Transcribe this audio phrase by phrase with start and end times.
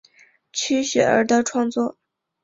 [0.51, 1.95] 区雪儿的创作。